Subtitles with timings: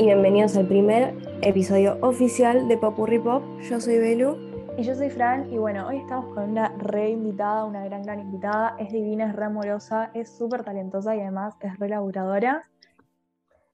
[0.00, 3.42] y bienvenidos al primer episodio oficial de Popurri Pop.
[3.68, 4.34] Yo soy Belu.
[4.78, 8.18] Y yo soy Fran, y bueno, hoy estamos con una re invitada, una gran, gran
[8.18, 8.76] invitada.
[8.78, 12.66] Es divina, es re amorosa, es súper talentosa y además es re laburadora.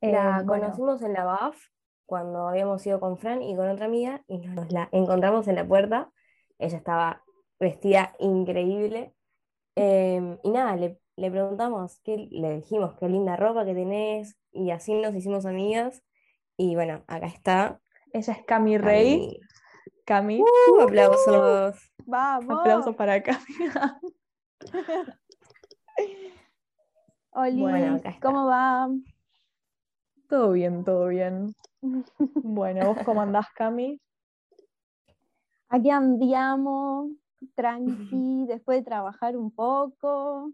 [0.00, 1.56] La Eh, bueno, conocimos en la BAF
[2.06, 5.64] cuando habíamos ido con Fran y con otra amiga y nos la encontramos en la
[5.64, 6.10] puerta.
[6.58, 7.22] Ella estaba
[7.60, 9.14] vestida increíble.
[9.76, 14.72] Eh, y nada, le, le preguntamos, qué, le dijimos qué linda ropa que tenés y
[14.72, 16.02] así nos hicimos amigas.
[16.56, 17.80] Y bueno, acá está.
[18.12, 19.40] ella es Cami Rey.
[20.04, 21.92] Cami, Uh, aplausos.
[22.06, 22.58] Vamos.
[22.60, 23.44] aplausos para Cami.
[27.32, 28.00] Oli, Bueno.
[28.22, 28.88] ¿cómo va?
[30.28, 31.54] todo bien, todo bien.
[32.18, 34.00] Bueno, ¿vos cómo andás, Cami?
[35.68, 37.10] Aquí andiamo,
[37.54, 40.52] tranqui, después de trabajar un poco.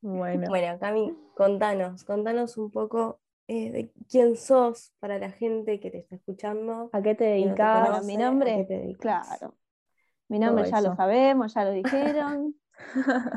[0.00, 5.90] Bueno, Bueno, Cami, contanos, contanos un poco eh, de quién sos para la gente que
[5.90, 6.90] te está escuchando.
[6.92, 7.88] ¿a qué te no dedicas?
[7.88, 9.54] Conoce, mi ¿a qué nombre, claro.
[10.28, 12.56] Mi nombre Todo ya lo sabemos, ya lo dijeron.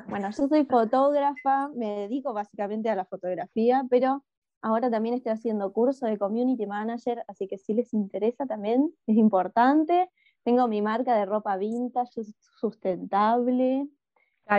[0.07, 4.25] Bueno, yo soy fotógrafa, me dedico básicamente a la fotografía, pero
[4.61, 9.15] ahora también estoy haciendo curso de community manager, así que si les interesa también, es
[9.15, 10.09] importante.
[10.43, 12.23] Tengo mi marca de ropa vintage,
[12.59, 13.87] sustentable.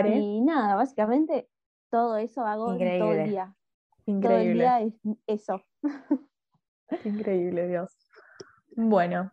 [0.05, 1.49] Y nada, básicamente
[1.89, 3.23] todo eso hago todo Increíble.
[3.23, 3.55] el día.
[4.05, 4.53] Todo el increíble.
[4.63, 4.93] día es
[5.27, 5.61] eso.
[7.05, 7.97] Increíble, Dios.
[8.75, 9.31] Bueno,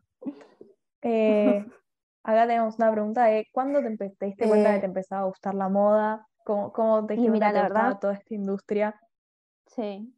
[1.03, 1.65] eh,
[2.23, 5.27] acá tenemos una pregunta de ¿cuándo te, te diste cuenta Eh, que te empezaba a
[5.27, 6.27] gustar la moda?
[6.45, 9.01] ¿Cómo, cómo te diste cuenta la verdad- toda esta industria?
[9.67, 10.15] Sí.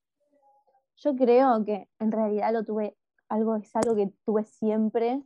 [0.96, 2.96] Yo creo que en realidad lo tuve,
[3.28, 5.22] algo es algo que tuve siempre.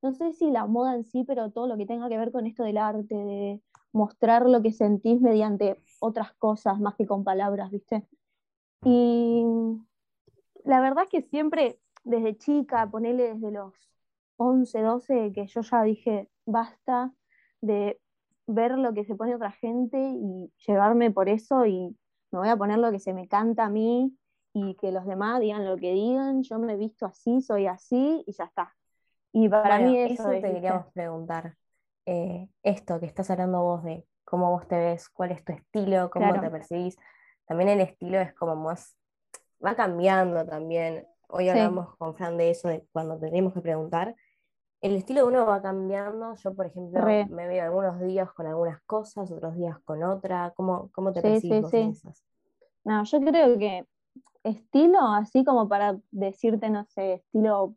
[0.00, 2.46] No sé si la moda en sí, pero todo lo que tenga que ver con
[2.46, 3.60] esto del arte, de
[3.92, 8.06] mostrar lo que sentís mediante otras cosas más que con palabras, ¿viste?
[8.84, 9.44] Y
[10.64, 13.74] la verdad es que siempre, desde chica, ponele desde los
[14.36, 17.12] 11, 12, que yo ya dije, basta
[17.60, 18.00] de
[18.46, 21.96] ver lo que se pone otra gente y llevarme por eso y
[22.30, 24.16] me voy a poner lo que se me canta a mí
[24.52, 28.24] y que los demás digan lo que digan, yo me he visto así, soy así
[28.26, 28.74] y ya está.
[29.32, 31.56] Y para Bueno, mí eso, eso, te queríamos preguntar.
[32.06, 36.10] Eh, esto que estás hablando vos de cómo vos te ves, cuál es tu estilo,
[36.10, 36.40] cómo Claro.
[36.40, 36.96] te percibís.
[37.48, 38.96] También el estilo es como más,
[39.64, 41.06] va cambiando también.
[41.28, 41.50] Hoy Sí.
[41.50, 44.14] hablamos con Fran de eso, de cuando tenemos que preguntar.
[44.80, 46.34] El estilo de uno va cambiando.
[46.36, 47.26] Yo, por ejemplo, Re.
[47.26, 50.52] me veo algunos días con algunas cosas, otros días con otra.
[50.54, 52.22] ¿Cómo, cómo te Sí, sí, vos en esas?
[52.84, 53.86] No, yo creo que
[54.44, 57.74] estilo, así como para decirte, no sé, estilo,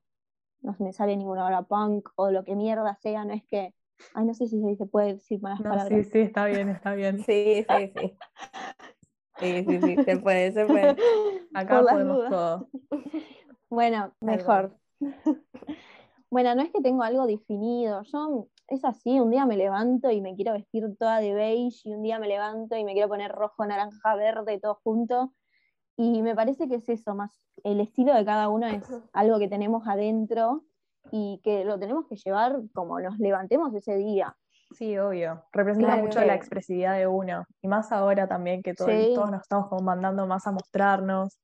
[0.61, 3.73] no se me sale ninguna hora punk o lo que mierda sea, no es que,
[4.13, 5.89] ay, no sé si se puede decir malas No, palabras.
[5.89, 7.17] sí, sí, está bien, está bien.
[7.25, 8.17] Sí, sí, sí.
[9.41, 10.96] Sí, sí, sí, se puede, se puede.
[11.53, 12.69] Acá podemos todo.
[13.69, 14.78] Bueno, mejor.
[16.29, 18.03] Bueno, no es que tengo algo definido.
[18.03, 21.94] Yo es así, un día me levanto y me quiero vestir toda de beige y
[21.94, 25.34] un día me levanto y me quiero poner rojo, naranja, verde, todo junto.
[25.97, 29.47] Y me parece que es eso, más el estilo de cada uno es algo que
[29.47, 30.63] tenemos adentro
[31.12, 34.38] y que lo tenemos que llevar como nos levantemos ese día.
[34.73, 35.43] Sí, obvio.
[35.51, 37.45] Representa Claro mucho que- la expresividad de uno.
[37.61, 39.11] Y más ahora también que todo- Sí.
[39.13, 41.39] todos nos estamos como mandando más a mostrarnos.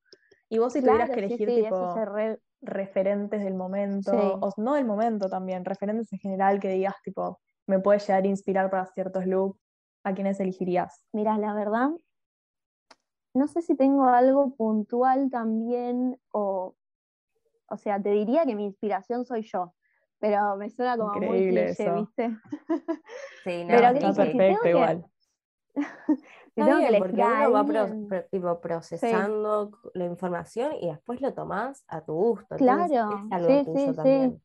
[0.49, 4.11] Y vos si tuvieras que elegir sí, tipo re- referentes del momento,
[4.41, 8.27] o no del momento también, referentes en general que digas tipo, me puede llegar a
[8.27, 9.59] inspirar para ciertos looks,
[10.03, 11.05] ¿a quiénes elegirías?
[11.11, 11.89] Mira, la verdad,
[13.33, 16.75] no sé si tengo algo puntual también, o,
[17.69, 19.73] o sea, te diría que mi inspiración soy yo,
[20.19, 21.95] pero me suena como Increíble muy cliché, eso.
[21.95, 22.37] ¿viste?
[23.43, 25.05] Sí, no, Pero Está si perfecto que- igual.
[26.57, 30.71] Si Está tengo que bien, porque uno va pro- alguien- pro- tipo, procesando la información
[30.81, 32.55] y después lo tomás a tu gusto.
[32.55, 32.85] Claro,
[33.27, 33.95] es algo sí, tuyo sí, sí.
[33.95, 34.41] también.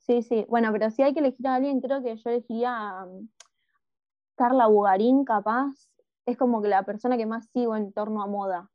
[0.00, 0.44] Sí, sí.
[0.50, 3.26] Bueno, pero si hay que elegir a alguien, creo que yo elegiría a um,
[4.34, 5.72] Carla Bugarín, capaz.
[6.26, 8.68] Es como que la persona que más sigo en torno a moda.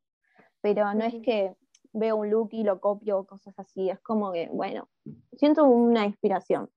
[0.62, 1.56] Pero no es que
[1.94, 3.90] veo un look y lo copio cosas así.
[3.90, 4.90] Es como que, bueno,
[5.34, 6.69] siento una inspiración.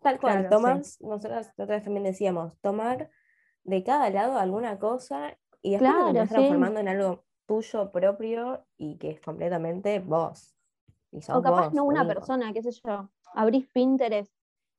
[0.00, 3.10] Tal cual, Claro, tomás, nosotros la otra vez también decíamos, tomar
[3.64, 6.70] de cada lado alguna cosa y después lo Claro, terminás sí.
[6.70, 10.54] transformando en algo tuyo propio y que es completamente vos.
[11.12, 12.12] Y O capaz vos, no una único.
[12.12, 13.10] persona, qué sé yo.
[13.32, 14.34] Abrís Pinterest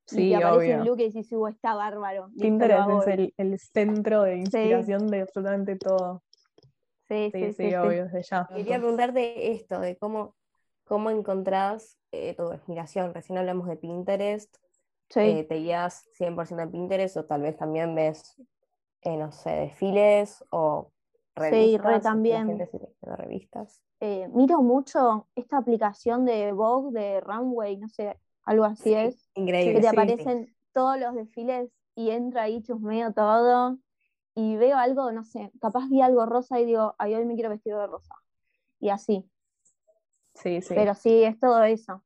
[0.10, 0.76] y Sí, te aparece obvio.
[0.76, 2.32] un look y decís, "Uh, está bárbaro.
[2.36, 3.08] lo Pinterest es hoy".
[3.08, 6.24] el, el centro de inspiración de absolutamente todo.
[7.08, 7.76] Sí, Sí, sí, sí, sí, sí.
[7.76, 8.48] obvio, desde ya.
[8.48, 10.36] Quería preguntarte esto, de cómo,
[10.84, 13.14] cómo encontrás eh, tu inspiración.
[13.14, 14.56] Recién hablamos de Pinterest.
[15.10, 15.20] Sí.
[15.22, 18.36] eh, ¿te guías 100% en Pinterest o tal vez también ves,
[19.04, 20.92] eh, no sé, desfiles o
[21.36, 21.86] revistas.
[21.86, 22.58] re la también.
[22.58, 22.66] lee
[23.02, 23.82] revistas.
[24.00, 29.30] Eh, miro mucho esta aplicación de Vogue, de Runway, no sé, algo así Sí, es,
[29.36, 29.74] Increíble.
[29.76, 29.98] que te sí, sí.
[30.02, 33.78] aparecen todos los desfiles y entro ahí, chusmeo todo
[34.38, 37.50] y veo algo, no sé, capaz vi algo rosa y digo, ay, hoy me quiero
[37.50, 38.14] vestir de rosa.
[38.80, 39.30] Y así,
[40.36, 40.76] Sí, sí.
[40.76, 42.04] pero sí, es todo eso.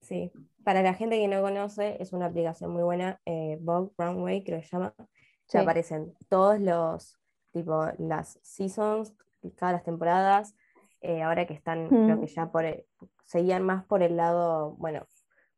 [0.00, 0.32] Sí,
[0.64, 4.60] para la gente que no conoce, es una aplicación muy buena, eh, Vogue Runway, creo
[4.60, 4.94] que se llama.
[5.46, 5.58] Sí.
[5.58, 7.18] aparecen todos los,
[7.52, 9.14] tipo, las seasons,
[9.56, 10.54] cada las temporadas,
[11.02, 12.20] eh, ahora que están, creo Mm.
[12.22, 12.86] que ya por el-
[13.24, 15.06] seguían más por el lado, bueno,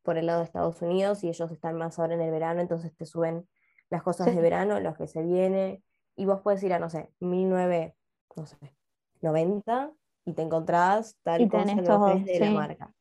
[0.03, 2.97] por el lado de Estados Unidos y ellos están más ahora en el verano, entonces
[2.97, 3.49] te suben
[3.91, 4.35] las cosas Sí.
[4.35, 5.83] de verano, los que se viene,
[6.17, 9.93] y vos puedes ir a, no sé, 1990
[10.25, 12.55] y te encontrás tal Y cosa todo, de la sí.
[12.55, 12.93] marca.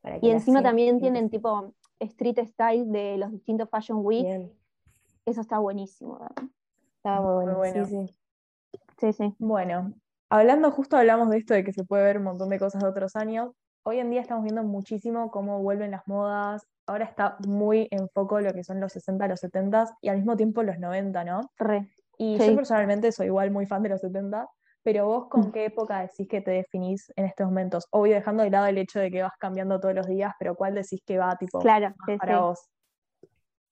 [0.00, 4.24] para que Y la encima también tienen tipo street style de los distintos Fashion Week,
[4.24, 4.52] Bien.
[5.26, 6.18] eso está buenísimo.
[6.18, 6.50] ¿verdad?
[6.96, 7.58] Estaba muy Muy bueno.
[7.58, 7.86] bueno.
[7.86, 8.16] Sí, sí.
[8.98, 9.34] Sí, sí.
[9.38, 9.92] Bueno,
[10.30, 12.88] hablando, justo hablamos de esto de que se puede ver un montón de cosas de
[12.88, 13.52] otros años.
[13.84, 16.66] Hoy en día estamos viendo muchísimo cómo vuelven las modas.
[16.86, 20.36] Ahora está muy en foco lo que son los 60, los 70 y al mismo
[20.36, 21.40] tiempo los 90, ¿no?
[21.58, 21.88] Re.
[22.18, 22.50] Y Sí.
[22.50, 24.48] yo personalmente soy igual muy fan de los 70,
[24.82, 27.86] pero vos con qué época decís que te definís en estos momentos?
[27.90, 30.74] Obvio, dejando de lado el hecho de que vas cambiando todos los días, pero ¿cuál
[30.74, 32.44] decís que va tipo Claro, más sí, para sí.
[32.44, 32.60] vos?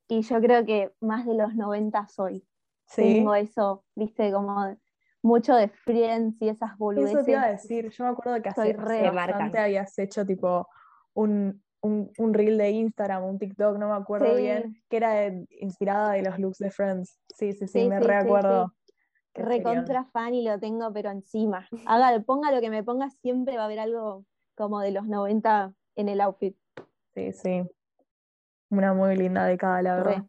[0.08, 2.44] Y yo creo que más de los 90 soy.
[2.86, 4.76] Sí, Tengo eso, viste, como
[5.22, 7.14] mucho de Friends y esas boludeces.
[7.16, 7.90] eso te iba a decir.
[7.90, 10.66] Yo me acuerdo que hace, hace bastante habías hecho tipo
[11.14, 14.42] un, un, un reel de Instagram, un TikTok, no me acuerdo Sí.
[14.42, 17.18] bien, que era de- inspirada de los looks de Friends.
[17.36, 18.74] Sí, sí, sí, Sí, me sí, sí, reacuerdo.
[19.34, 21.66] Recontra fan y lo tengo, pero encima.
[21.86, 24.24] Haga, ponga lo que me ponga, siempre va a haber algo
[24.56, 26.56] como de los 90 en el outfit.
[27.14, 27.62] Sí, sí.
[28.70, 30.24] Una muy linda década, la verdad.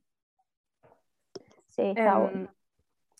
[1.67, 2.53] Sí, está Em, bueno.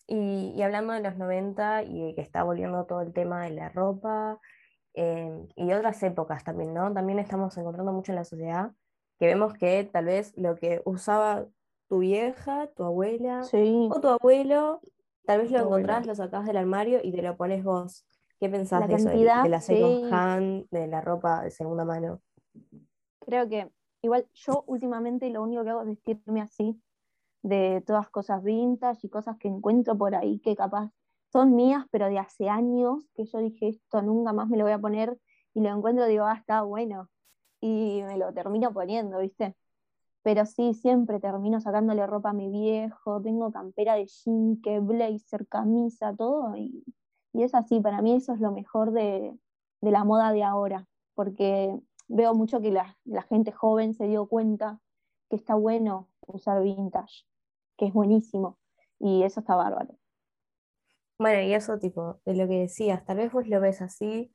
[0.08, 3.52] y, y hablando de los 90 y de que está volviendo todo el tema de
[3.52, 4.40] la ropa
[4.94, 6.94] em, y otras épocas también, ¿no?
[6.94, 8.72] También estamos encontrando mucho en la sociedad
[9.20, 11.48] que vemos que tal vez lo que usaba
[11.88, 14.82] tu vieja, tu abuela Sí, o tu abuelo,
[15.26, 18.06] tal vez lo Tu encontrás, lo sacás del armario y te lo pones vos.
[18.40, 20.08] ¿Qué pensás La de eso, de la second sí.
[20.10, 22.22] hand, de la ropa de segunda mano?
[23.20, 23.72] creo que
[24.02, 26.82] igual yo últimamente lo único que hago es vestirme así,
[27.44, 30.92] de todas cosas vintage y cosas que encuentro por ahí que capaz
[31.32, 34.74] son mías, pero de hace años, que yo dije esto nunca más me lo voy
[34.74, 35.18] a poner
[35.54, 37.10] y lo encuentro digo, ah, está bueno.
[37.62, 39.56] Y me lo termino poniendo, ¿viste?
[40.24, 45.48] Pero sí, siempre termino sacándole ropa a mi viejo, tengo campera de jean, que blazer,
[45.48, 46.84] camisa, todo, y,
[47.34, 49.38] y es así, para mí eso es lo mejor de,
[49.82, 54.28] de la moda de ahora, porque veo mucho que la, la gente joven se dio
[54.28, 54.80] cuenta
[55.30, 57.26] que está bueno usar vintage,
[57.78, 58.60] que es buenísimo,
[59.00, 60.01] y eso está bárbaro.
[61.22, 64.34] Bueno, y eso tipo, de lo que decías, tal vez vos lo ves así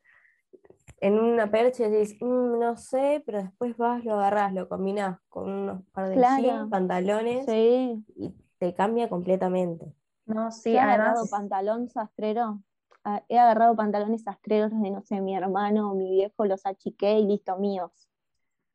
[1.01, 5.19] en una percha y decís, "Mm, no sé, pero después vas, lo agarrás, lo combinás
[5.29, 6.43] con unos par de Claro.
[6.43, 9.93] jeans, pantalones Sí, y te cambia completamente.
[10.27, 11.31] No, sí, he agarrado además.
[11.31, 12.63] pantalón sastrero,
[13.03, 17.19] ah, he agarrado pantalones sastreros de, no sé, mi hermano o mi viejo, los achiqué
[17.19, 18.09] y listo, míos.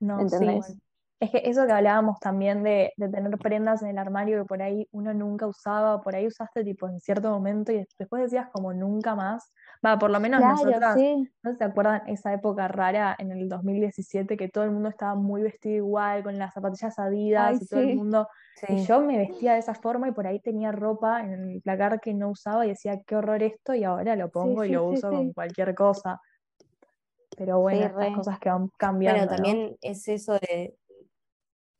[0.02, 0.36] No, sí.
[0.36, 0.78] ¿Entendés?
[1.22, 4.62] Es que eso que hablábamos también de, de tener prendas en el armario que por
[4.64, 8.74] ahí uno nunca usaba, por ahí usaste tipo en cierto momento y después decías como
[8.74, 9.54] nunca más.
[9.86, 13.50] Va, por lo menos Claro, nosotras, sí, ¿no se acuerdan esa época rara en el
[13.50, 17.68] 2017 que todo el mundo estaba muy vestido igual, con las zapatillas Adidas Ay, y
[17.68, 17.94] todo el sí.
[17.94, 18.28] mundo?
[18.68, 22.02] Y yo me vestía de esa forma y por ahí tenía ropa en el placar
[22.02, 24.88] que no usaba y decía, qué horror esto, y ahora lo pongo y sí, lo
[24.88, 25.16] uso sí.
[25.16, 26.20] con cualquier cosa.
[27.38, 29.44] Pero bueno, Sí, estas cosas que van cambiando, Bueno, ¿no?
[29.44, 30.76] también es eso de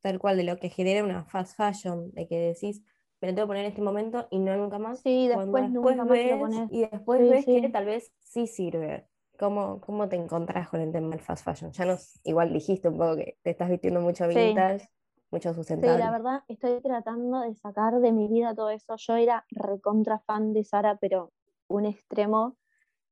[0.02, 2.82] tal cual de lo que genera una fast fashion, de que decís,
[3.22, 5.02] me lo tengo que poner en este momento y no nunca más.
[5.04, 7.70] Sí, después después nunca más te lo ves y después Sí, ves que sí.
[7.70, 9.08] tal vez sí sirve.
[9.40, 11.72] ¿Cómo, cómo te encontrás con el tema del fast fashion?
[11.72, 14.28] Ya nos, igual dijiste un poco que te estás vistiendo mucho Sí.
[14.28, 14.90] vintage,
[15.32, 15.98] mucho Sí, sustentable.
[15.98, 18.96] la verdad, estoy tratando de sacar de mi vida todo eso.
[18.98, 21.34] Yo era recontra fan de Sara, pero
[21.68, 22.58] un extremo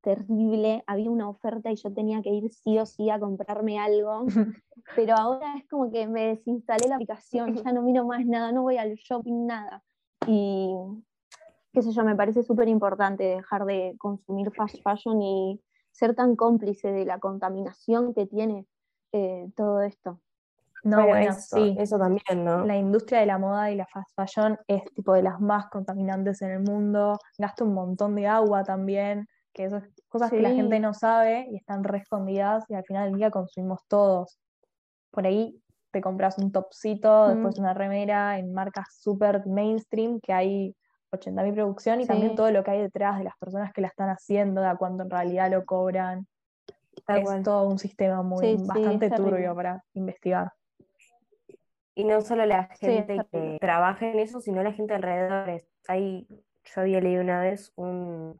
[0.01, 0.83] terrible.
[0.87, 4.25] Había una oferta y yo tenía que ir sí o sí a comprarme algo.
[4.95, 8.63] Pero ahora es como que me desinstalé la aplicación, ya no miro más nada, no
[8.63, 9.83] voy al shopping, nada.
[10.27, 10.73] Y
[11.73, 16.35] qué sé yo, me parece súper importante dejar de consumir fast fashion y ser tan
[16.35, 18.65] cómplice de la contaminación que tiene
[19.11, 20.19] eh, todo esto.
[20.83, 21.75] No, Bueno, bueno, eso, sí.
[21.77, 22.65] eso también, ¿no?
[22.65, 26.41] La industria de la moda y la fast fashion es tipo de las más contaminantes
[26.41, 29.27] en el mundo, gasta un montón de agua también,
[29.59, 33.09] que esas cosas que la gente no sabe y están re escondidas y al final
[33.09, 34.39] del día consumimos todos.
[35.11, 35.61] Por ahí
[35.91, 37.63] te compras un topsito, después Mm.
[37.63, 40.75] una remera en marcas súper mainstream que hay
[41.11, 44.07] 80.000 producción y también todo lo que hay detrás de las personas que la están
[44.07, 46.25] haciendo, de a cuánto en realidad lo cobran.
[47.05, 47.43] Tal es cual.
[47.43, 50.53] todo un sistema muy Sí, bastante turbio para investigar.
[51.95, 55.63] Y no solo la gente que trabaja en eso, sino la gente alrededor.
[55.89, 56.27] Hay,
[56.63, 58.39] yo había leído una vez un,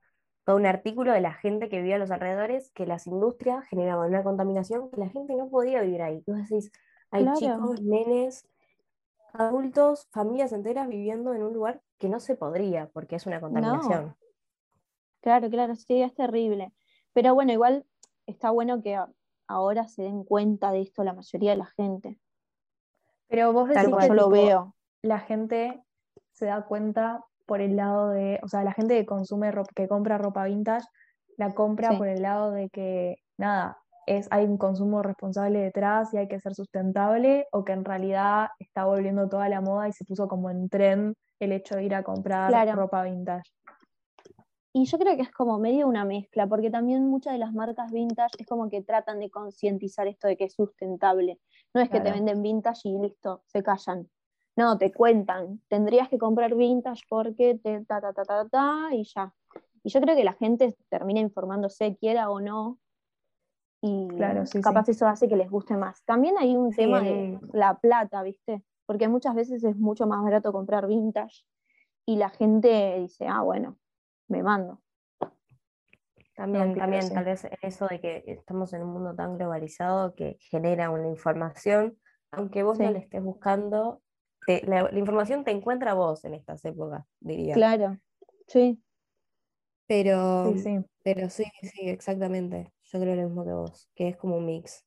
[0.50, 4.10] todo un artículo de la gente que vivía a los alrededores, que las industrias generaban
[4.10, 6.24] una contaminación que la gente no podía vivir ahí.
[6.26, 6.72] Vos decís,
[7.12, 7.38] hay Claro.
[7.38, 8.50] chicos, nenes,
[9.32, 14.16] adultos, familias enteras viviendo en un lugar que no se podría, porque es una contaminación.
[15.22, 16.74] Claro, claro, sí, es terrible.
[17.14, 17.86] Pero bueno, igual
[18.26, 19.00] está bueno que
[19.46, 22.20] ahora se den cuenta de esto la mayoría de la gente.
[23.28, 24.76] Pero vos decís que Yo lo veo.
[25.04, 25.84] la gente
[26.32, 29.88] se da cuenta por el lado de, o sea, la gente que consume ropa, que
[29.88, 30.86] compra ropa vintage,
[31.36, 31.98] la compra Sí.
[31.98, 33.76] por el lado de que, nada,
[34.06, 38.50] es, hay un consumo responsable detrás y hay que ser sustentable, o que en realidad
[38.60, 41.96] está volviendo toda la moda y se puso como en tren el hecho de ir
[41.96, 42.76] a comprar Claro.
[42.76, 43.50] ropa vintage.
[44.72, 47.92] Y yo creo que es como medio una mezcla, porque también muchas de las marcas
[47.92, 51.40] vintage es como que tratan de concientizar esto de que es sustentable.
[51.74, 54.08] No es que te venden vintage y listo, se callan.
[54.60, 59.06] No, te cuentan, tendrías que comprar vintage porque te ta ta ta ta ta y
[59.06, 59.34] ya.
[59.84, 62.78] Y yo creo que la gente termina informándose, quiera o no,
[63.82, 64.92] y Claro, sí, capaz sí.
[64.92, 66.04] eso hace que les guste más.
[66.04, 68.62] También hay un Sí, tema de la plata, ¿viste?
[68.86, 71.46] Porque muchas veces es mucho más barato comprar vintage
[72.06, 73.78] y la gente dice, ah, bueno,
[74.28, 74.82] me mando.
[76.36, 80.90] También, también tal vez eso de que estamos en un mundo tan globalizado que genera
[80.90, 81.98] una información,
[82.32, 84.02] aunque vos no la estés buscando,
[84.50, 87.54] te- la, la información te encuentra a vos en estas épocas, diría.
[87.54, 87.98] Claro,
[88.48, 88.82] sí.
[89.88, 90.86] Pero, Sí, sí.
[91.04, 92.72] pero sí, sí, exactamente.
[92.84, 94.84] Yo creo lo mismo que vos, que es como un mix.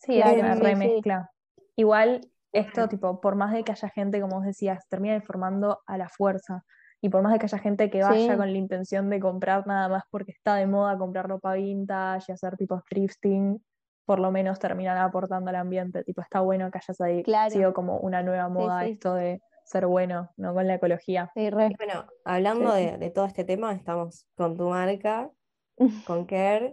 [0.00, 0.64] Sí, es Claro, una sí, sí.
[0.64, 1.30] remezcla.
[1.76, 5.98] Igual, esto, tipo, por más de que haya gente, como vos decías, termina informando a
[5.98, 6.64] la fuerza.
[7.00, 8.36] Y por más de que haya gente que vaya Sí.
[8.38, 12.32] con la intención de comprar nada más porque está de moda comprar ropa vintage y
[12.32, 13.62] hacer tipo thrifting,
[14.08, 16.02] por lo menos terminan aportando al ambiente.
[16.02, 17.50] Tipo, está bueno que hayas ahí Claro.
[17.50, 18.92] sido como una nueva moda sí.
[18.92, 20.54] esto de ser bueno, ¿no?
[20.54, 21.30] Con la ecología.
[21.34, 21.74] Sí, re.
[21.76, 22.86] Bueno, hablando Sí.
[22.86, 25.30] de, de todo este tema, estamos con tu marca,
[26.06, 26.72] con Care.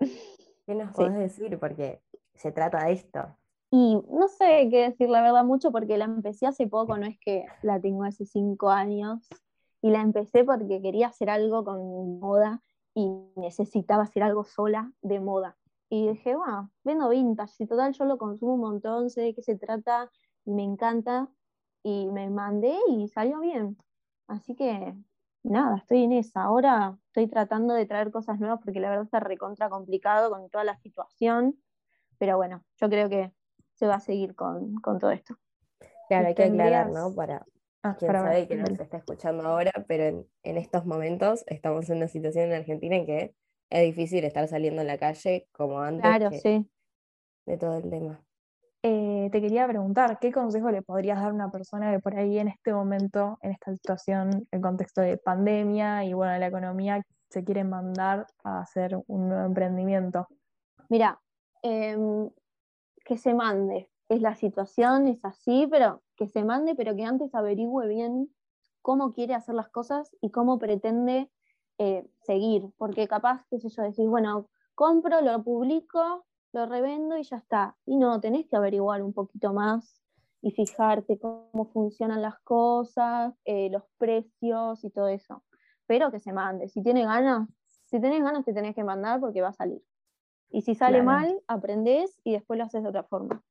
[0.66, 0.96] ¿Qué nos Sí.
[0.96, 1.60] podés decir?
[1.60, 2.02] Porque
[2.36, 3.38] se trata de esto.
[3.70, 7.20] Y no sé qué decir la verdad mucho porque la empecé hace poco, no es
[7.20, 9.28] que la tengo hace cinco años.
[9.82, 12.62] Y la empecé porque quería hacer algo con moda
[12.94, 15.58] y necesitaba hacer algo sola de moda.
[15.90, 19.42] Y dije, bueno, vendo vintage, y total yo lo consumo un montón, sé de qué
[19.42, 20.12] se trata
[20.44, 21.30] y me encanta.
[21.84, 23.78] Y me mandé y salió bien.
[24.28, 24.96] Así que
[25.44, 26.44] nada, estoy en esa.
[26.44, 30.64] Ahora estoy tratando de traer cosas nuevas porque la verdad está recontra complicado con toda
[30.64, 31.62] la situación.
[32.18, 33.34] Pero bueno, yo creo que
[33.76, 35.38] se va a seguir con, con todo esto.
[36.10, 37.14] Claro, hay que aclarar, ¿no?
[37.14, 37.46] Para
[37.86, 41.98] Ah, para sabe que nos está escuchando ahora, pero en, en estos momentos estamos en
[41.98, 43.36] una situación en Argentina en que
[43.70, 46.70] es difícil estar saliendo en la calle como antes Claro, que- sí.
[47.48, 48.26] de todo el tema.
[48.84, 52.38] Eh, te quería preguntar, ¿qué consejo le podrías dar a una persona que por ahí
[52.38, 57.44] en este momento, en esta situación, en contexto de pandemia y bueno, la economía, se
[57.44, 60.28] quiere mandar a hacer un nuevo emprendimiento?
[60.90, 61.20] Mira,
[61.64, 62.30] em,
[63.06, 63.90] que se mande.
[64.10, 68.30] Es la situación, es así, pero que se mande, pero que antes averigüe bien
[68.82, 71.32] cómo quiere hacer las cosas y cómo pretende
[71.78, 72.70] eh, seguir.
[72.78, 77.78] Porque capaz, qué sé yo, decís, bueno, compro, lo publico, lo revendo y ya está.
[77.86, 80.02] Y no, tenés que averiguar un poquito más
[80.42, 85.44] y fijarte cómo funcionan las cosas, eh, los precios y todo eso.
[85.88, 86.68] Pero que se mande.
[86.70, 87.50] Si tiene ganas,
[87.86, 89.82] si tenés ganas te tenés que mandar porque va a salir.
[90.50, 91.06] Y si sale Claro.
[91.06, 93.44] mal, aprendés y después lo haces de otra forma.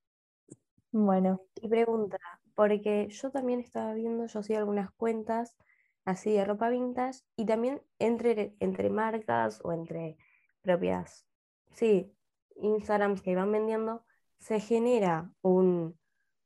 [0.93, 2.19] Bueno, Y pregunta,
[2.55, 5.57] porque yo también estaba viendo, yo sigo algunas cuentas
[6.05, 10.17] así de ropa vintage y también entre, entre marcas o entre
[10.63, 11.27] propias,
[11.73, 12.15] sí,
[12.57, 14.05] Instagrams que van vendiendo,
[14.39, 15.99] se genera un,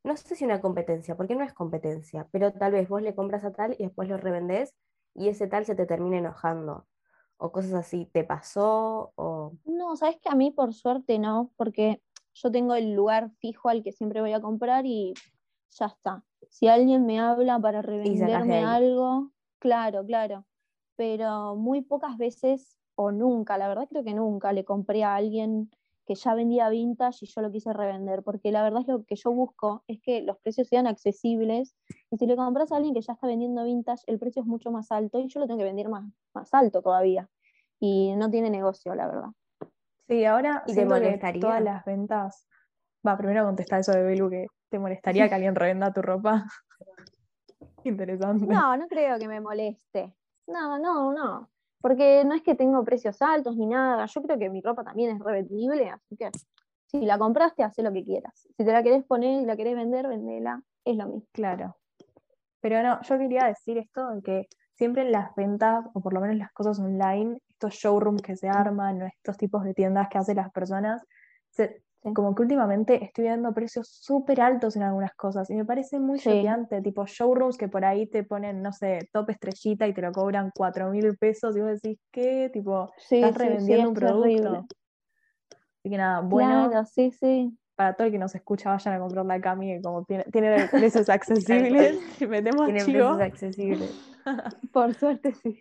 [0.05, 3.45] no sé si una competencia, porque no es competencia, pero tal vez vos le compras
[3.45, 4.75] a tal y después lo revendés
[5.15, 6.87] y ese tal se te termina enojando
[7.39, 8.07] o cosas así.
[8.13, 9.13] ¿Te pasó?
[9.17, 9.53] O...
[9.65, 12.03] No, sabes que a mí por suerte no, porque
[12.35, 15.15] yo tengo el lugar fijo al que siempre voy a comprar y
[15.71, 16.25] ya está.
[16.51, 20.47] Si alguien me habla para revenderme algo, claro, claro.
[20.97, 25.71] Pero muy pocas veces o nunca, la verdad creo que nunca le compré a alguien
[26.07, 29.15] que ya vendía vintage y yo lo quise revender, porque la verdad es lo que
[29.15, 31.77] yo busco es que los precios sean accesibles
[32.11, 34.71] y si le compras a alguien que ya está vendiendo vintage, el precio es mucho
[34.71, 37.29] más alto y yo lo tengo que vender más, más alto todavía.
[37.79, 39.29] Y no tiene negocio, la verdad.
[40.09, 41.43] sí, ahora ¿Y te molestaría?
[41.43, 42.49] todas las ventas.
[43.07, 46.47] Va, primero contestar eso de Belu, que te molestaría que alguien revenda tu ropa.
[47.85, 48.47] Interesante.
[48.47, 50.15] No, no creo que me moleste.
[50.47, 51.49] No, no, no.
[51.81, 54.07] Porque no es que tengo precios altos ni nada.
[54.07, 56.31] Yo creo que mi ropa también es revendible, así que
[56.87, 58.49] si la compraste, haz lo que quieras.
[58.57, 60.63] Si te la querés poner y la querés vender, vendela.
[60.85, 61.29] Es lo mismo.
[61.33, 61.77] Claro.
[62.61, 66.21] Pero no, yo quería decir esto de que siempre en las ventas, o por lo
[66.21, 70.19] menos las cosas online, estos showrooms que se arman, o estos tipos de tiendas que
[70.19, 71.05] hacen las personas,
[71.51, 72.13] se- Sí.
[72.15, 76.19] como que últimamente estoy viendo precios súper altos en algunas cosas y me parece muy
[76.19, 76.31] Sí.
[76.31, 80.13] choqueante, tipo showrooms que por ahí te ponen, no sé, top estrellita y te lo
[80.13, 82.51] cobran cuatro mil pesos y vos decís, ¿qué?
[82.53, 84.67] Tipo, Sí, estás sí, sí, revendiendo un producto.
[85.81, 87.59] Así que nada, bueno, Claro, sí, sí.
[87.77, 90.69] para todo el que nos escucha, vayan a comprar la Cami, que como tiene, tiene
[90.69, 92.99] precios accesibles, metemos Tienen chivo.
[92.99, 93.91] precios accesibles.
[94.73, 95.61] Por suerte sí.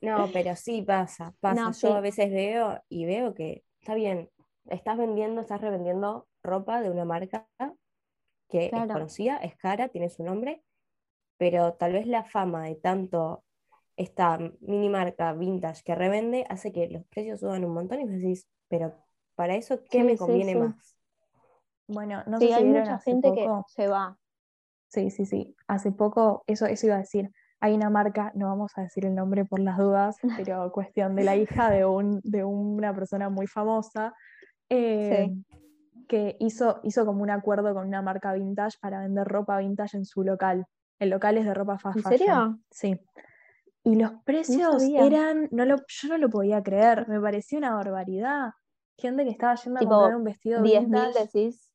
[0.00, 1.60] No, pero sí pasa, pasa.
[1.60, 1.86] No, Yo sí.
[1.88, 4.30] a veces veo y veo que está bien,
[4.66, 7.48] estás vendiendo, estás revendiendo ropa de una marca
[8.48, 8.88] que es Claro.
[8.88, 10.62] conocida, es cara, tiene su nombre,
[11.38, 13.44] pero tal vez la fama de tanto
[13.96, 18.12] esta mini marca vintage que revende hace que los precios suban un montón y vos
[18.14, 18.94] decís, pero
[19.36, 20.58] para eso, ¿qué Sí, me conviene sí.
[20.58, 20.96] más?
[21.86, 23.64] Bueno, no sí, sé si hay mucha gente poco.
[23.68, 24.18] que se va.
[24.88, 25.56] Sí, sí, sí.
[25.68, 27.30] Hace poco, eso, eso iba a decir.
[27.60, 31.24] Hay una marca, no vamos a decir el nombre por las dudas, pero cuestión de
[31.24, 34.14] la hija de, un, de una persona muy famosa,
[34.74, 35.34] eh,
[36.08, 40.04] que hizo, hizo como un acuerdo con una marca vintage para vender ropa vintage en
[40.04, 40.66] su local.
[40.98, 42.18] El local es de ropa fast ¿En fashion.
[42.18, 42.58] serio?
[42.70, 43.00] Sí.
[43.84, 48.50] Y los precios eran, no lo, yo no lo podía creer, me parecía una barbaridad.
[48.96, 51.18] Gente que estaba yendo a comprar un vestido 10.000 vintage.
[51.32, 51.70] decís.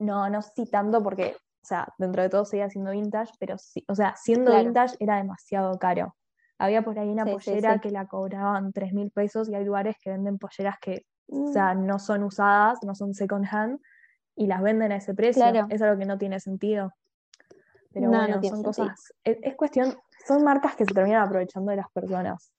[0.00, 3.84] No, no si tanto porque, o sea, dentro de todo seguía siendo vintage, pero sí,
[3.88, 4.64] o sea, siendo Claro.
[4.64, 6.16] vintage era demasiado caro.
[6.58, 7.80] Había por ahí una Sí, sí, pollera sí.
[7.80, 11.52] que la cobraban 3 mil pesos y hay lugares que venden polleras que, o Mm,
[11.52, 13.80] sea, no son usadas, no son second hand
[14.36, 15.42] y las venden a ese precio.
[15.42, 15.66] Claro.
[15.70, 16.92] Es algo que no tiene sentido.
[17.92, 19.94] Pero No, no bueno, son cosas, es, es cuestión,
[20.26, 22.52] son marcas que se terminan aprovechando de las personas.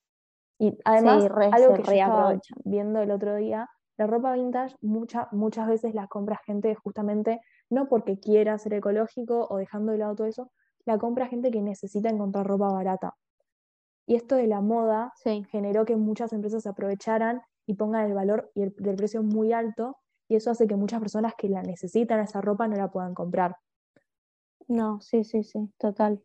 [0.58, 5.28] Y además, re, algo que yo estaba viendo el otro día, la ropa vintage mucha,
[5.32, 10.14] muchas veces la compra gente justamente no porque quiera ser ecológico o dejando de lado
[10.14, 10.50] todo eso,
[10.84, 13.14] la compra gente que necesita encontrar ropa barata.
[14.06, 18.14] Y esto de la moda Sí, generó que muchas empresas se aprovecharan y pongan el
[18.14, 19.98] valor y el del precio muy alto,
[20.28, 23.56] y eso hace que muchas personas que la necesitan esa ropa no la puedan comprar.
[24.68, 26.22] no, sí, sí, sí, total.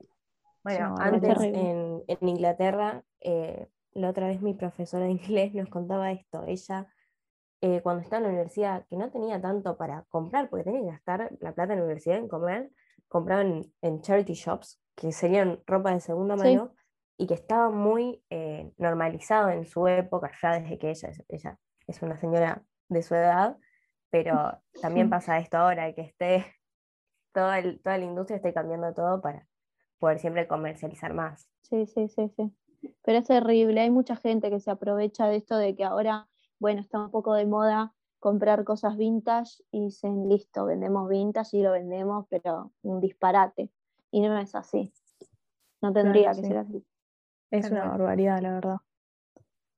[0.63, 5.69] Bueno, No, antes en, en Inglaterra, eh, la otra vez mi profesora de inglés nos
[5.69, 6.43] contaba esto.
[6.45, 6.87] Ella,
[7.61, 10.87] eh, cuando estaba en la universidad, que no tenía tanto para comprar, porque tenía que
[10.87, 12.71] gastar la plata en la universidad en comer,
[13.07, 16.59] compraba en, en charity shops, que serían ropa de segunda Sí.
[17.19, 21.59] Y que estaba muy eh, normalizado en su época, ya desde que ella, es- ella
[21.85, 23.57] es una señora de su edad,
[24.09, 26.45] pero también pasa esto ahora, que esté
[27.33, 29.45] toda, el- toda la industria esté cambiando todo para
[29.99, 31.49] poder siempre comercializar más.
[31.61, 32.55] Sí, sí, sí, sí.
[33.03, 33.81] Pero es terrible.
[33.81, 37.33] Hay mucha gente que se aprovecha de esto de que ahora, bueno, está un poco
[37.33, 43.01] de moda comprar cosas vintage y dicen, listo, vendemos vintage y lo vendemos, pero un
[43.01, 43.69] disparate.
[44.09, 44.93] Y no es así.
[45.81, 46.47] No tendría que sí.
[46.47, 46.85] ser así.
[47.51, 48.77] Es una barbaridad, la verdad.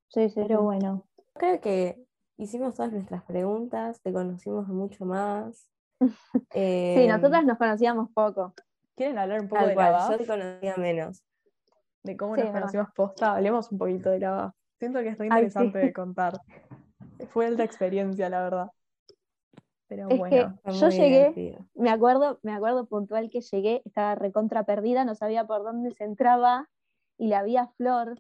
[0.10, 0.64] Sí, sí, Pero sí.
[0.66, 2.04] bueno, Creo que
[2.38, 5.70] hicimos todas nuestras preguntas, te conocimos mucho más.
[6.34, 8.54] Sí, Eh, nosotras nos conocíamos poco.
[8.96, 10.12] ¿quieren hablar un poco tal de la cual, BAF?
[10.12, 11.24] yo te conocía menos.
[12.04, 14.54] De cómo Sí, nos conocimos posta, hablemos un poquito de la BAF.
[14.80, 15.48] Siento que es re Ay, sí.
[15.60, 16.42] interesante de contar.
[17.32, 18.68] Fue alta experiencia, la verdad.
[19.88, 21.66] Pero Es bueno, yo llegué, divertido.
[21.76, 26.04] me acuerdo, me acuerdo puntual que llegué, estaba recontra perdida, no sabía por dónde se
[26.04, 26.68] entraba
[27.22, 28.20] y la vi a Flor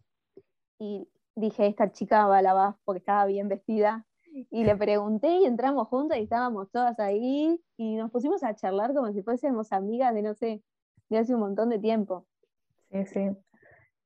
[0.77, 4.05] y dije, esta chica va a la BAF porque estaba bien vestida
[4.51, 8.93] y le pregunté y entramos juntas y estábamos todas ahí y nos pusimos a charlar
[8.93, 10.63] como si fuésemos amigas de no sé,
[11.09, 12.27] de hace un montón de tiempo.
[12.91, 13.29] sí, sí.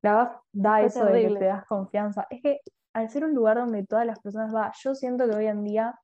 [0.01, 2.25] La BAF da Fue eso de que te das confianza.
[2.29, 2.61] Es que
[2.93, 5.99] al ser un lugar donde todas las personas van, yo siento que hoy en día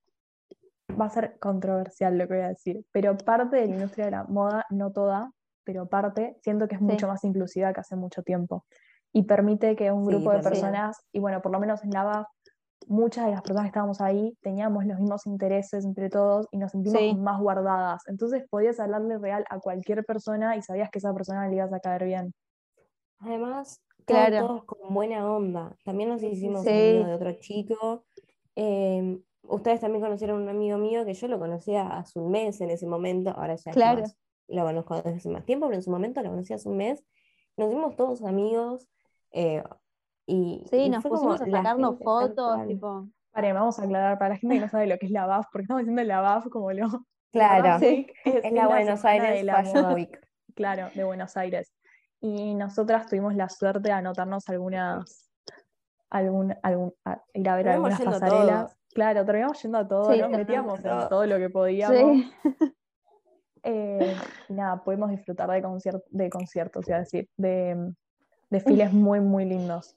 [1.00, 4.12] va a ser controversial lo que voy a decir, pero parte de la industria de
[4.12, 5.32] la moda, no toda,
[5.64, 6.94] pero parte, siento que es Sí.
[6.94, 8.66] mucho más inclusiva que hace mucho tiempo.
[9.14, 10.50] Y permite que un Sí, grupo de tal cual.
[10.50, 12.28] personas, y bueno, por lo menos en la BAF,
[12.88, 16.72] muchas de las personas que estábamos ahí teníamos los mismos intereses entre todos y nos
[16.72, 17.12] sentimos Sí.
[17.12, 18.04] más guardadas.
[18.08, 21.80] Entonces podías hablarle real a cualquier persona y sabías que esa persona le ibas a
[21.80, 22.34] caer bien.
[23.20, 24.38] Además, Claro.
[24.38, 25.76] todos con buena onda.
[25.86, 26.72] También nos hicimos Sí.
[26.72, 28.06] amigos de otro chico.
[28.56, 32.62] Eh, ustedes también conocieron a un amigo mío que yo lo conocía hace un mes
[32.62, 34.18] en ese momento, ahora ya es más,
[34.52, 37.04] lo conozco desde hace más tiempo, pero en su momento lo conocí hace un mes.
[37.58, 38.88] Nos hicimos todos amigos
[39.32, 39.64] eh,
[40.26, 44.30] y, Sí, y nos pusimos a la sacarnos fotos, tipo, Pare, vamos a aclarar para
[44.30, 46.48] la gente que no sabe lo que es la BAF, porque estamos diciendo la BAF
[46.50, 46.88] como lo.
[47.32, 50.20] Claro, Week es la Buenos semana de Aires la Fashion Week.
[50.54, 51.74] Claro, de Buenos Aires.
[52.20, 55.32] y nosotras tuvimos la suerte de anotarnos algunas,
[56.10, 58.62] algún, algún, a- ir a ver Terminamos algunas yendo a pasarelas.
[58.66, 58.78] todos.
[58.94, 61.08] Claro, terminamos yendo a todo, Sí, nos metíamos en todo.
[61.08, 61.98] todo lo que podíamos.
[61.98, 62.32] Sí.
[63.64, 64.16] Eh,
[64.50, 67.94] y nada, pudimos disfrutar de, concier- de conciertos, iba a decir, de mm,
[68.50, 69.96] desfiles muy, muy lindos.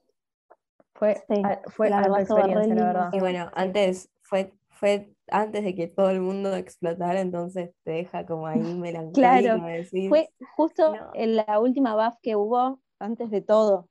[0.95, 3.11] Fue, Sí, a- fue la alta experiencia, la verdad.
[3.13, 8.27] Y bueno, antes fue, fue antes de que todo el mundo explotara, entonces te deja
[8.27, 11.11] como ahí melancólico Claro, decís, Fue justo No.
[11.15, 13.89] en la última BAF que hubo antes de todo,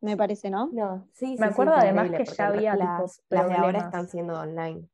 [0.00, 0.70] me parece, ¿no?
[0.72, 4.08] No, sí, sí, Me sí, acuerdo además que ya había, las, las de ahora están
[4.08, 4.88] siendo online.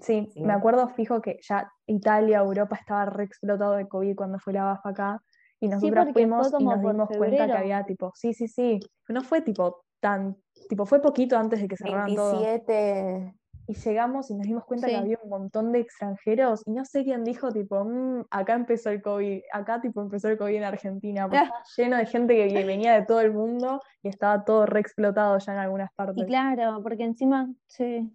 [0.00, 0.42] Sí, Sí.
[0.42, 4.64] me acuerdo fijo que ya Italia, Europa estaba re explotado de COVID cuando fue la
[4.64, 5.22] BAFA acá.
[5.60, 8.80] Y nosotros fuimos y nos dimos cuenta que había tipo, sí, sí, sí.
[9.08, 10.36] No fue tipo tan,
[10.68, 12.40] tipo, fue poquito antes de que cerraran todo.
[12.42, 13.34] 27,
[13.68, 16.62] Y llegamos y nos dimos cuenta que había un montón de extranjeros.
[16.66, 20.36] Y no sé quién dijo, tipo, "Mm, acá empezó el COVID, acá tipo empezó el
[20.36, 21.22] COVID en Argentina.
[21.28, 21.42] Porque Ah.
[21.44, 25.38] estaba lleno de gente que venía de todo el mundo y estaba todo re explotado
[25.38, 26.26] ya en algunas Y partes.
[26.26, 28.10] claro, porque encima, sí,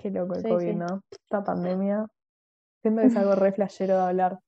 [0.00, 0.74] Qué loco el Sí, COVID, sí.
[0.74, 1.02] ¿no?
[1.10, 2.06] Esta pandemia.
[2.82, 4.38] Siento que es algo re flashero de hablar.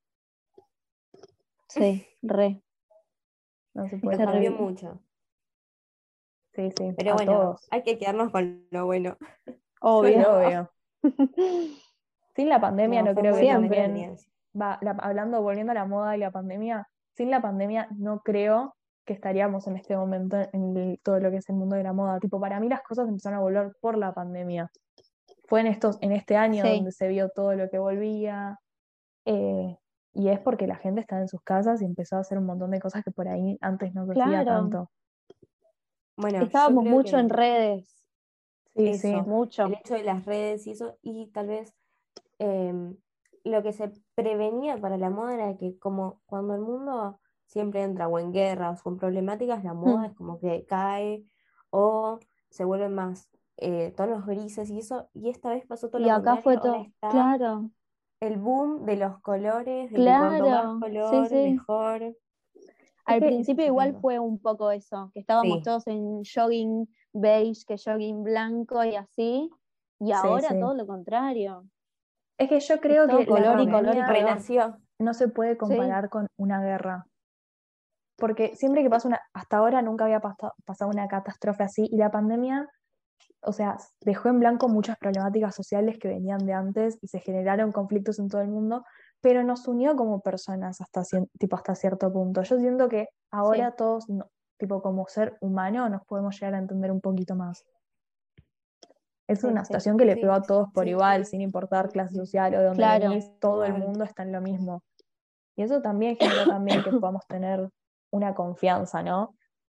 [1.69, 2.63] sí, re.
[3.75, 5.01] No se puede Es cambió mucho.
[6.55, 6.93] Sí, sí.
[6.97, 7.69] Pero a bueno, todos.
[7.71, 9.17] hay que quedarnos con lo bueno.
[9.47, 10.35] Sí, Obvio.
[10.37, 10.71] obvio.
[12.37, 14.17] Sin la pandemia no, creo que también.
[14.59, 18.75] Va, la- hablando, volviendo a la moda y la pandemia, sin la pandemia no creo
[19.07, 21.93] que estaríamos en este momento en el- todo lo que es el mundo de la
[21.95, 22.21] moda.
[22.21, 24.71] Tipo, para mí las cosas empezaron a volver por la pandemia.
[25.45, 26.77] Fue en estos, en este año Sí.
[26.77, 28.59] donde se vio todo lo que volvía.
[29.25, 29.77] eh,
[30.15, 32.71] y es porque la gente estaba en sus casas y empezó a hacer un montón
[32.71, 34.45] de cosas que por ahí antes no se hacía Claro.
[34.51, 34.91] tanto.
[36.17, 38.05] Bueno, Estábamos mucho que en redes,
[38.77, 39.13] Sí, sí.
[39.27, 39.67] Mucho.
[39.67, 41.75] el hecho de las redes y eso, y tal vez
[42.39, 42.97] em,
[43.45, 48.09] lo que se prevenía para la moda era que como cuando el mundo siempre entra
[48.09, 50.05] o en guerras o en problemáticas, la moda Mm.
[50.11, 51.25] es como que cae
[51.71, 52.19] o
[52.51, 56.13] se vuelven más eh, tonos grises y eso, y esta vez pasó todo Y lo
[56.15, 57.71] acá fue todo, está claro,
[58.21, 61.35] el boom de los colores, de que cuanto más Claro, sí, color, sí.
[61.51, 62.17] mejor.
[63.05, 65.63] Al principio igual fue un poco eso, que estábamos Sí.
[65.65, 69.51] todos en jogging beige, que jogging blanco y así,
[70.01, 70.61] y ahora sí.
[70.61, 71.65] todo lo contrario.
[72.39, 74.09] Es que yo creo que la color y color y color.
[74.09, 74.77] Renació.
[75.01, 77.07] no se puede comparar con una guerra.
[78.17, 81.97] Porque siempre que pasa una, hasta ahora nunca había pasa- pasado una catástrofe así y
[81.97, 82.69] la pandemia,
[83.43, 87.73] o sea, dejó en blanco muchas problemáticas sociales que venían de antes y se generaron
[87.73, 88.85] conflictos en todo el mundo,
[89.21, 91.03] pero nos unió como personas hasta,
[91.39, 92.43] tipo, hasta cierto punto.
[92.43, 96.91] Yo siento que ahora todos, no- tipo como ser humano, nos podemos llegar a entender
[96.93, 97.65] un poquito más.
[99.29, 102.15] Es Sí, una sí, situación que le pegó a todos por igual, sin importar clase
[102.15, 103.09] social o de dónde Claro.
[103.09, 104.83] venís, todo el mundo está en lo mismo.
[105.57, 107.69] Y eso también generó también que podamos tener
[108.11, 109.35] una confianza, ¿no?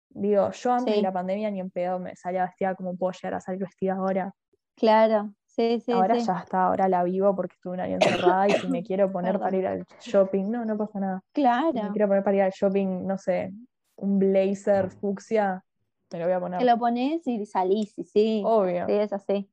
[0.10, 1.02] Digo, yo antes de Sí.
[1.02, 4.34] la pandemia ni en pedo me salía vestida como puedo llegar a salir vestida ahora.
[4.76, 6.26] Claro, sí, sí, ahora sí.
[6.28, 9.34] ya está, ahora la vivo porque estuve un año encerrada y si me quiero poner
[9.34, 9.48] Perdón.
[9.48, 11.24] para ir al shopping, no, no pasa nada.
[11.34, 13.52] Si me Claro, quiero poner para ir al shopping, no sé,
[13.98, 15.64] un blazer fucsia,
[16.12, 16.60] me lo voy a poner.
[16.60, 19.50] te lo pones y salís, y sí, Obvio, sí, es así.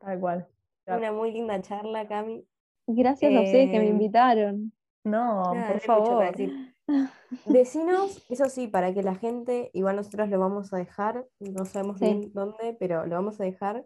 [0.00, 0.46] tal cual.
[0.84, 1.00] Claro.
[1.00, 2.44] Una muy linda charla, Cami.
[2.86, 4.72] Gracias a ustedes que me Eh, invitaron.
[5.04, 6.34] No, Nada, por favor.
[7.46, 11.98] Decinos, eso sí, para que la gente, igual nosotros lo vamos a dejar, no sabemos
[11.98, 12.04] Sí.
[12.04, 13.84] bien dónde, pero lo vamos a dejar.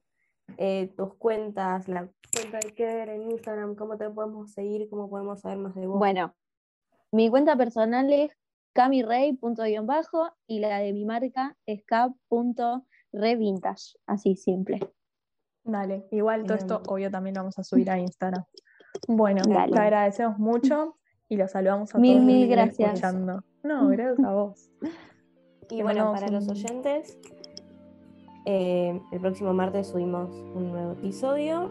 [0.59, 5.41] eh, tus cuentas, la cuenta de Kerr en Instagram, cómo te podemos seguir, cómo podemos
[5.41, 5.99] saber más de vos.
[5.99, 6.37] Bueno,
[7.11, 8.31] mi cuenta personal es
[8.73, 14.79] camirey.bajo y la de mi marca es cap.revintage, así simple.
[15.65, 16.91] Dale, igual todo esto, Bien.
[16.93, 18.45] obvio, también lo vamos a subir a Instagram.
[19.09, 19.73] Bueno, Dale.
[19.73, 20.97] te agradecemos mucho
[21.29, 22.89] y los saludamos a Mil, todos mil están gracias.
[22.95, 23.43] escuchando.
[23.63, 24.71] No, gracias a vos.
[25.71, 27.19] y te bueno, para los oyentes,
[28.45, 31.71] eh, el próximo martes subimos un nuevo episodio.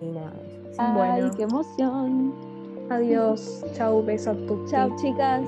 [0.00, 0.32] Y nada.
[0.78, 1.30] Ay, Bueno.
[1.36, 2.32] qué emoción.
[2.90, 5.42] Adiós, chau, besos a tu Chao, chicas.